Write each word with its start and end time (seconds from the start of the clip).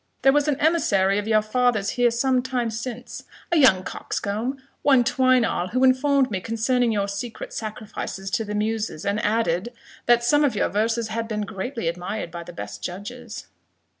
"There 0.23 0.33
was 0.33 0.47
an 0.47 0.59
emissary 0.59 1.19
of 1.19 1.27
your 1.27 1.43
father's 1.43 1.91
here 1.91 2.09
some 2.09 2.41
time 2.41 2.71
since, 2.71 3.25
a 3.51 3.57
young 3.57 3.83
coxcomb, 3.83 4.57
one 4.81 5.03
Twineall, 5.03 5.67
who 5.73 5.83
informed 5.83 6.31
me 6.31 6.41
concerning 6.41 6.91
your 6.91 7.07
secret 7.07 7.53
sacrifices 7.53 8.31
to 8.31 8.43
the 8.43 8.55
muses, 8.55 9.05
and 9.05 9.23
added, 9.23 9.69
that 10.07 10.23
some 10.23 10.43
of 10.43 10.55
your 10.55 10.69
verses 10.69 11.09
had 11.09 11.27
been 11.27 11.41
greatly 11.41 11.87
admired 11.87 12.31
by 12.31 12.41
the 12.41 12.51
best 12.51 12.83
judges." 12.83 13.45